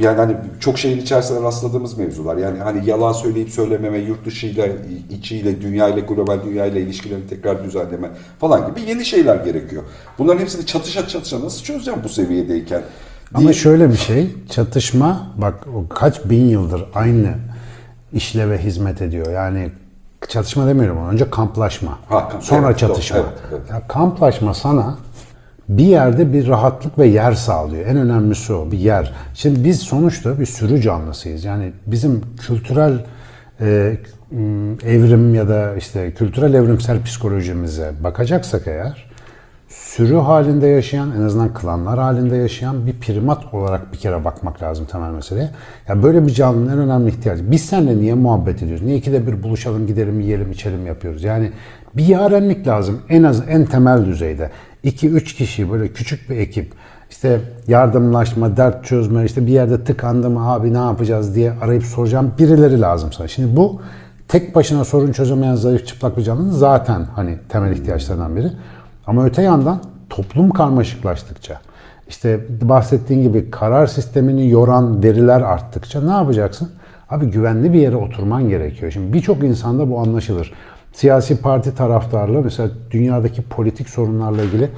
[0.00, 2.36] yani hani çok şeyin içerisinde rastladığımız mevzular.
[2.36, 4.66] Yani hani yalan söyleyip söylememe, yurt dışıyla,
[5.10, 9.82] içiyle, dünyayla, global dünyayla ilişkilerini tekrar düzenleme falan gibi yeni şeyler gerekiyor.
[10.18, 12.82] Bunların hepsini çatışa çatışa nasıl çözeceğim bu seviyedeyken?
[13.34, 17.34] Ama şöyle bir şey, çatışma bak o kaç bin yıldır aynı
[18.12, 19.32] işleve hizmet ediyor.
[19.32, 19.70] Yani
[20.28, 21.98] çatışma demiyorum önce kamplaşma.
[22.08, 23.16] Ha, kamp- sonra evet, çatışma.
[23.16, 23.60] evet, evet.
[23.70, 24.98] Ya kamplaşma sana
[25.68, 27.86] bir yerde bir rahatlık ve yer sağlıyor.
[27.86, 29.12] En önemlisi o, bir yer.
[29.34, 31.44] Şimdi biz sonuçta bir sürü canlısıyız.
[31.44, 33.04] Yani bizim kültürel
[33.60, 33.96] e,
[34.86, 39.08] evrim ya da işte kültürel evrimsel psikolojimize bakacaksak eğer
[39.68, 44.86] sürü halinde yaşayan, en azından klanlar halinde yaşayan bir primat olarak bir kere bakmak lazım
[44.86, 45.50] temel meseleye.
[45.88, 47.50] Ya böyle bir canlının en önemli ihtiyacı.
[47.50, 48.84] Biz seninle niye muhabbet ediyoruz?
[48.84, 51.24] Niye ikide bir buluşalım, gidelim, yiyelim, içelim yapıyoruz?
[51.24, 51.52] Yani
[51.94, 54.50] bir yarenlik lazım en az en temel düzeyde.
[54.84, 56.72] 2-3 kişi böyle küçük bir ekip
[57.10, 62.80] işte yardımlaşma, dert çözme, işte bir yerde tıkandım abi ne yapacağız diye arayıp soracağım birileri
[62.80, 63.28] lazım sana.
[63.28, 63.80] Şimdi bu
[64.28, 68.50] tek başına sorun çözemeyen zayıf çıplak bir canlının zaten hani temel ihtiyaçlarından biri.
[69.06, 71.60] Ama öte yandan toplum karmaşıklaştıkça,
[72.08, 76.70] işte bahsettiğin gibi karar sistemini yoran veriler arttıkça ne yapacaksın?
[77.10, 78.92] Abi güvenli bir yere oturman gerekiyor.
[78.92, 80.52] Şimdi birçok insanda bu anlaşılır.
[80.98, 84.70] Siyasi parti taraftarlığı mesela dünyadaki politik sorunlarla ilgili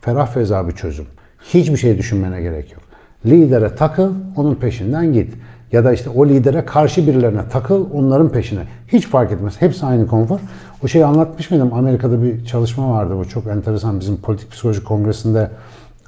[0.00, 1.06] ferah feza bir çözüm.
[1.54, 2.82] Hiçbir şey düşünmene gerek yok.
[3.26, 5.34] Lidere takıl, onun peşinden git.
[5.72, 8.60] Ya da işte o lidere karşı birilerine takıl, onların peşine.
[8.88, 9.60] Hiç fark etmez.
[9.60, 10.38] Hepsi aynı konfor.
[10.84, 11.74] O şeyi anlatmış mıydım?
[11.74, 13.14] Amerika'da bir çalışma vardı.
[13.18, 14.00] Bu çok enteresan.
[14.00, 15.50] Bizim politik psikoloji kongresinde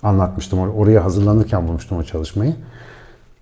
[0.02, 0.58] anlatmıştım.
[0.58, 2.54] Or- Oraya hazırlanırken bulmuştum o çalışmayı.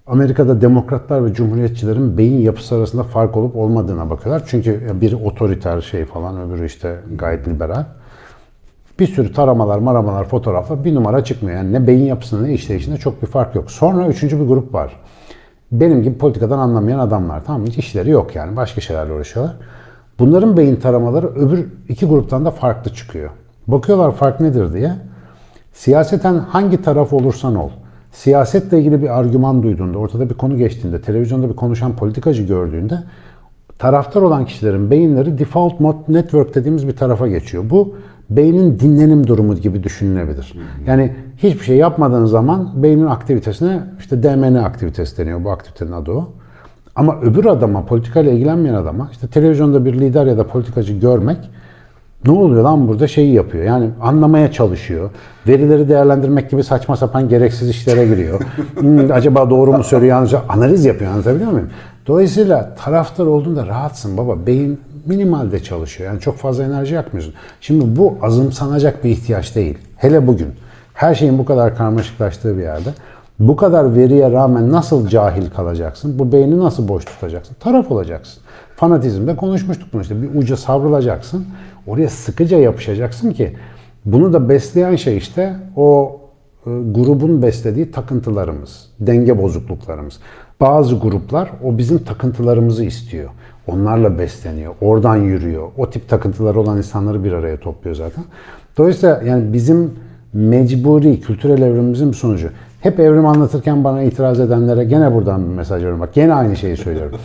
[0.08, 4.42] Amerika'da demokratlar ve cumhuriyetçilerin beyin yapısı arasında fark olup olmadığına bakıyorlar.
[4.46, 7.84] Çünkü biri otoriter şey falan, öbürü işte gayet liberal.
[8.98, 11.56] Bir sürü taramalar, maramalar, fotoğraflar bir numara çıkmıyor.
[11.56, 13.70] Yani ne beyin yapısında ne işleyişinde çok bir fark yok.
[13.70, 15.00] Sonra üçüncü bir grup var.
[15.72, 17.44] Benim gibi politikadan anlamayan adamlar.
[17.44, 17.68] Tamam mı?
[17.68, 18.56] İşleri yok yani.
[18.56, 19.56] Başka şeylerle uğraşıyorlar.
[20.18, 23.30] Bunların beyin taramaları öbür iki gruptan da farklı çıkıyor.
[23.66, 24.92] Bakıyorlar fark nedir diye.
[25.72, 27.70] Siyaseten hangi taraf olursan ol.
[28.18, 32.98] Siyasetle ilgili bir argüman duyduğunda, ortada bir konu geçtiğinde, televizyonda bir konuşan politikacı gördüğünde
[33.78, 37.64] taraftar olan kişilerin beyinleri default mode network dediğimiz bir tarafa geçiyor.
[37.70, 37.94] Bu
[38.30, 40.54] beynin dinlenim durumu gibi düşünülebilir.
[40.86, 45.44] Yani hiçbir şey yapmadığın zaman beynin aktivitesine işte DMN aktivitesi deniyor.
[45.44, 46.32] Bu aktivitenin adı o.
[46.96, 51.50] Ama öbür adama, politikayla ilgilenmeyen adama işte televizyonda bir lider ya da politikacı görmek
[52.26, 53.64] ne oluyor lan burada şeyi yapıyor.
[53.64, 55.10] Yani anlamaya çalışıyor.
[55.48, 58.40] Verileri değerlendirmek gibi saçma sapan gereksiz işlere giriyor.
[58.78, 60.28] Hmm, acaba doğru mu söylüyor mı?
[60.48, 61.70] analiz yapıyor anlatabiliyor muyum?
[62.06, 64.46] Dolayısıyla taraftar olduğunda rahatsın baba.
[64.46, 66.10] Beyin minimalde çalışıyor.
[66.10, 67.34] Yani çok fazla enerji yakmıyorsun.
[67.60, 69.78] Şimdi bu azımsanacak bir ihtiyaç değil.
[69.96, 70.48] Hele bugün.
[70.94, 72.90] Her şeyin bu kadar karmaşıklaştığı bir yerde.
[73.38, 76.18] Bu kadar veriye rağmen nasıl cahil kalacaksın?
[76.18, 77.56] Bu beyni nasıl boş tutacaksın?
[77.60, 78.42] Taraf olacaksın.
[78.76, 80.22] Fanatizmde konuşmuştuk bunu işte.
[80.22, 81.46] Bir uca savrulacaksın.
[81.88, 83.52] Oraya sıkıca yapışacaksın ki
[84.04, 86.20] bunu da besleyen şey işte o
[86.66, 90.20] e, grubun beslediği takıntılarımız, denge bozukluklarımız.
[90.60, 93.30] Bazı gruplar o bizim takıntılarımızı istiyor.
[93.66, 95.68] Onlarla besleniyor, oradan yürüyor.
[95.76, 98.24] O tip takıntıları olan insanları bir araya topluyor zaten.
[98.78, 99.90] Dolayısıyla yani bizim
[100.32, 102.48] mecburi kültürel evrimimizin sonucu.
[102.80, 106.00] Hep evrim anlatırken bana itiraz edenlere gene buradan bir mesaj veriyorum.
[106.00, 107.18] Bak gene aynı şeyi söylüyorum.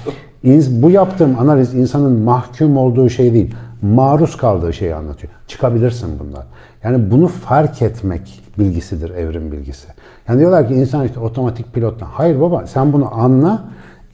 [0.69, 5.34] Bu yaptığım analiz insanın mahkum olduğu şey değil, maruz kaldığı şeyi anlatıyor.
[5.48, 6.43] Çıkabilirsin bundan.
[6.84, 9.88] Yani bunu fark etmek bilgisidir evrim bilgisi.
[10.28, 12.08] Yani diyorlar ki insan işte otomatik pilottan.
[12.08, 13.63] Hayır baba sen bunu anla,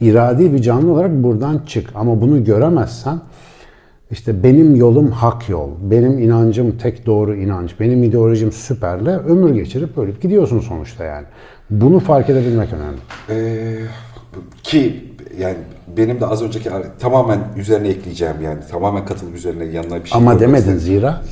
[0.00, 1.90] iradi bir canlı olarak buradan çık.
[1.94, 3.20] Ama bunu göremezsen
[4.10, 9.98] işte benim yolum hak yol, benim inancım tek doğru inanç, benim ideolojim süperle ömür geçirip
[9.98, 11.26] ölüp gidiyorsun sonuçta yani.
[11.70, 12.98] Bunu fark edebilmek önemli.
[13.30, 13.76] Ee,
[14.62, 15.04] ki
[15.38, 15.56] yani
[15.96, 20.40] benim de az önceki tamamen üzerine ekleyeceğim yani tamamen katılıp üzerine yanına bir şey Ama
[20.40, 20.80] demedin istedim.
[20.80, 21.22] zira.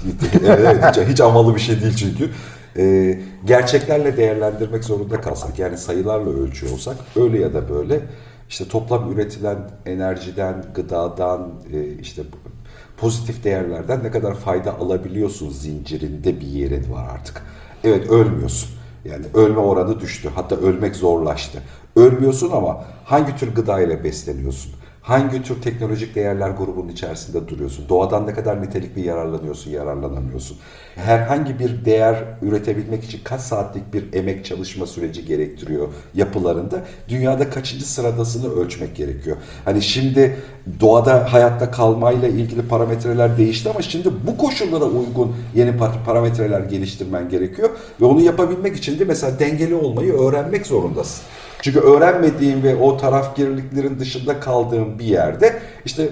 [0.44, 2.30] evet, evet, hiç, hiç amalı bir şey değil çünkü.
[2.76, 8.00] Ee, gerçeklerle değerlendirmek zorunda kalsak yani sayılarla ölçüyor olsak öyle ya da böyle
[8.48, 12.22] işte toplam üretilen enerjiden, gıdadan, e, işte
[12.96, 17.42] pozitif değerlerden ne kadar fayda alabiliyorsun zincirinde bir yerin var artık.
[17.84, 18.70] Evet ölmüyorsun.
[19.04, 20.30] Yani ölme oranı düştü.
[20.34, 21.62] Hatta ölmek zorlaştı.
[21.98, 24.72] Ölmüyorsun ama hangi tür gıda ile besleniyorsun?
[25.02, 27.88] Hangi tür teknolojik değerler grubunun içerisinde duruyorsun?
[27.88, 30.58] Doğadan ne kadar nitelikli yararlanıyorsun, yararlanamıyorsun?
[30.94, 36.84] Herhangi bir değer üretebilmek için kaç saatlik bir emek çalışma süreci gerektiriyor yapılarında?
[37.08, 39.36] Dünyada kaçıncı sıradasını ölçmek gerekiyor.
[39.64, 40.36] Hani şimdi
[40.80, 47.28] doğada hayatta kalmayla ilgili parametreler değişti ama şimdi bu koşullara uygun yeni par- parametreler geliştirmen
[47.28, 47.70] gerekiyor.
[48.00, 51.22] Ve onu yapabilmek için de mesela dengeli olmayı öğrenmek zorundasın.
[51.62, 56.08] Çünkü öğrenmediğin ve o tarafgirliklerin dışında kaldığın bir yerde işte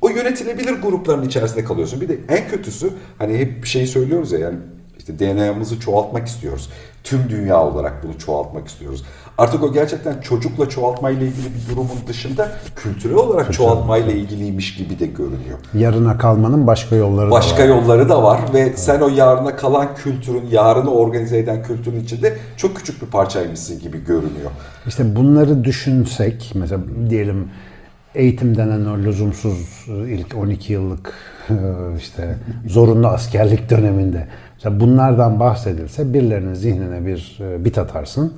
[0.00, 2.00] o yönetilebilir grupların içerisinde kalıyorsun.
[2.00, 4.58] Bir de en kötüsü hani hep bir şey söylüyoruz ya yani
[4.98, 6.70] işte DNA'mızı çoğaltmak istiyoruz.
[7.04, 9.04] Tüm dünya olarak bunu çoğaltmak istiyoruz.
[9.38, 15.06] Artık o gerçekten çocukla çoğaltmayla ilgili bir durumun dışında kültürel olarak çoğaltmayla ilgiliymiş gibi de
[15.06, 15.58] görünüyor.
[15.74, 17.68] Yarına kalmanın başka yolları Başka da var.
[17.68, 22.76] yolları da var ve sen o yarına kalan kültürün, yarını organize eden kültürün içinde çok
[22.76, 24.50] küçük bir parçaymışsın gibi görünüyor.
[24.86, 27.48] İşte bunları düşünsek, mesela diyelim
[28.14, 31.12] eğitim denen o lüzumsuz ilk 12 yıllık
[31.98, 38.32] işte zorunlu askerlik döneminde mesela bunlardan bahsedilse birilerinin zihnine bir e, bit atarsın.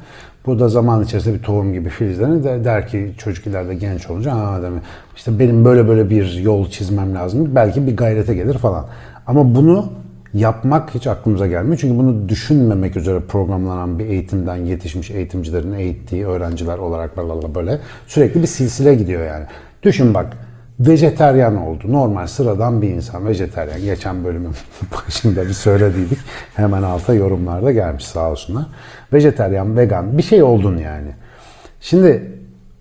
[0.46, 4.32] Bu da zaman içerisinde bir tohum gibi filizlenir de der ki çocuk ileride genç olunca
[4.32, 4.82] Aa, demek,
[5.16, 7.54] işte benim böyle böyle bir yol çizmem lazım.
[7.54, 8.86] Belki bir gayrete gelir falan.
[9.26, 9.92] Ama bunu
[10.34, 11.78] yapmak hiç aklımıza gelmiyor.
[11.80, 18.42] Çünkü bunu düşünmemek üzere programlanan bir eğitimden yetişmiş eğitimcilerin eğittiği öğrenciler olarak böyle böyle sürekli
[18.42, 19.44] bir silsile gidiyor yani.
[19.82, 20.36] Düşün bak
[20.80, 21.84] vejeteryan oldu.
[21.88, 23.80] Normal sıradan bir insan vejeteryan.
[23.80, 24.52] Geçen bölümün
[24.92, 26.18] başında bir söylediydik.
[26.54, 28.66] Hemen alta yorumlarda gelmiş sağ olsunlar.
[29.12, 31.08] Vejeteryan, vegan bir şey oldun yani.
[31.80, 32.32] Şimdi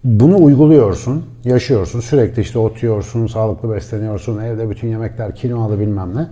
[0.04, 2.00] bunu uyguluyorsun, yaşıyorsun.
[2.00, 6.28] Sürekli işte ot yiyorsun, sağlıklı besleniyorsun, evde bütün yemekler kinoalı bilmem ne.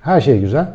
[0.00, 0.68] Her şey güzel.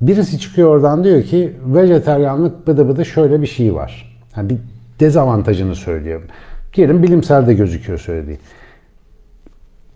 [0.00, 4.18] Birisi çıkıyor oradan diyor ki vejeteryanlık bıdı bıdı şöyle bir şey var.
[4.36, 4.58] Yani bir
[5.00, 6.22] dezavantajını söylüyor.
[6.74, 8.38] Diyelim bilimsel de gözüküyor söylediği.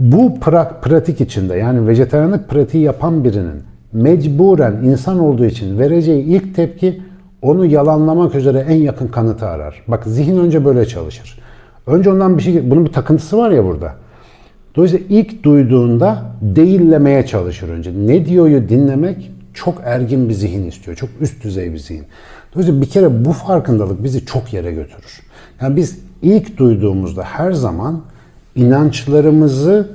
[0.01, 6.55] Bu pra- pratik içinde yani vejeteryanlık pratiği yapan birinin mecburen insan olduğu için vereceği ilk
[6.55, 7.03] tepki
[7.43, 9.83] onu yalanlamak üzere en yakın kanıtı arar.
[9.89, 11.39] Bak zihin önce böyle çalışır.
[11.87, 13.95] Önce ondan bir şey, bunun bir takıntısı var ya burada.
[14.77, 17.91] Dolayısıyla ilk duyduğunda değillemeye çalışır önce.
[18.07, 20.97] Ne diyoryu dinlemek çok ergin bir zihin istiyor.
[20.97, 22.05] Çok üst düzey bir zihin.
[22.55, 25.21] Dolayısıyla bir kere bu farkındalık bizi çok yere götürür.
[25.61, 28.03] Yani biz ilk duyduğumuzda her zaman
[28.55, 29.89] inançlarımızı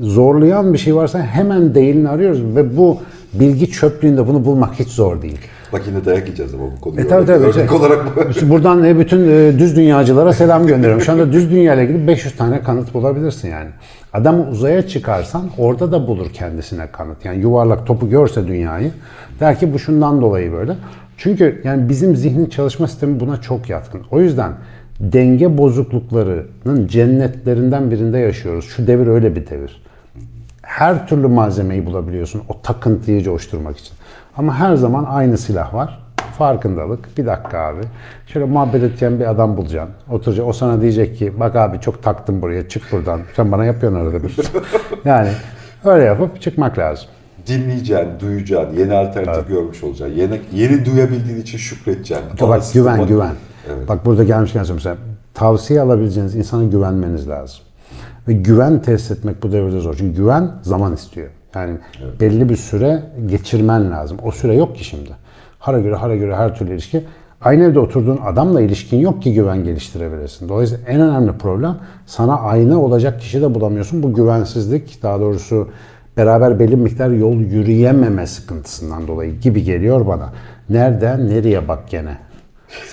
[0.00, 2.98] zorlayan bir şey varsa hemen değilini arıyoruz ve bu
[3.34, 5.38] bilgi çöplüğünde bunu bulmak hiç zor değil.
[5.72, 7.44] Bak yine dayak yiyeceğiz ama bu konuyu E tabii tabii.
[7.44, 8.30] örnek olarak bu.
[8.30, 11.04] İşte buradan e, bütün e, düz dünyacılara selam gönderiyorum.
[11.04, 13.68] Şu anda düz dünya ile ilgili 500 tane kanıt bulabilirsin yani.
[14.12, 17.24] Adam uzaya çıkarsan orada da bulur kendisine kanıt.
[17.24, 18.90] Yani yuvarlak topu görse dünyayı
[19.40, 20.76] der ki bu şundan dolayı böyle.
[21.16, 24.00] Çünkü yani bizim zihnin çalışma sistemi buna çok yatkın.
[24.10, 24.52] O yüzden
[25.00, 28.64] denge bozukluklarının cennetlerinden birinde yaşıyoruz.
[28.64, 29.82] Şu devir öyle bir devir.
[30.62, 33.94] Her türlü malzemeyi bulabiliyorsun o takıntıyı coşturmak için.
[34.36, 35.98] Ama her zaman aynı silah var.
[36.38, 37.18] Farkındalık.
[37.18, 37.80] Bir dakika abi.
[38.26, 39.94] Şöyle muhabbet edeceğin bir adam bulacaksın.
[40.10, 40.46] Oturacak.
[40.46, 43.20] O sana diyecek ki bak abi çok taktım buraya çık buradan.
[43.36, 44.36] Sen bana yapıyorsun arada bir.
[45.04, 45.28] yani
[45.84, 47.08] öyle yapıp çıkmak lazım.
[47.46, 50.16] Dinleyeceksin, duyacaksın, yeni alternatif görmüş olacaksın.
[50.16, 52.26] Yeni, yeni duyabildiğin için şükredeceksin.
[52.30, 53.34] Bak Parası güven bulmak- güven.
[53.76, 53.88] Evet.
[53.88, 54.96] Bak burada gelmişken söyleyeyim mesela
[55.34, 57.60] tavsiye alabileceğiniz insana güvenmeniz lazım.
[58.28, 59.94] Ve güven test etmek bu devirde zor.
[59.98, 61.28] Çünkü güven zaman istiyor.
[61.54, 61.78] Yani
[62.20, 64.18] belli bir süre geçirmen lazım.
[64.24, 65.10] O süre yok ki şimdi.
[65.58, 67.04] Hara göre hara göre her türlü ilişki.
[67.40, 70.48] Aynı evde oturduğun adamla ilişkin yok ki güven geliştirebilirsin.
[70.48, 74.02] Dolayısıyla en önemli problem sana ayna olacak kişi de bulamıyorsun.
[74.02, 75.68] Bu güvensizlik daha doğrusu
[76.16, 80.32] beraber belli miktar yol yürüyememe sıkıntısından dolayı gibi geliyor bana.
[80.68, 82.18] Nereden nereye bak gene.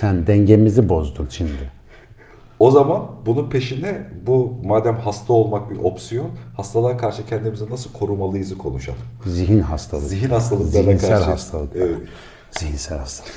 [0.00, 1.77] Sen dengemizi bozdun şimdi.
[2.58, 8.58] O zaman bunun peşine bu madem hasta olmak bir opsiyon, hastalığa karşı kendimizi nasıl korumalıyızı
[8.58, 8.98] konuşalım.
[9.26, 10.00] Zihin hastalığı.
[10.02, 11.30] Zihin hastalıklarına Zihinsel karşı.
[11.30, 11.76] hastalık.
[11.76, 11.98] Evet.
[12.50, 13.32] Zihinsel hastalık.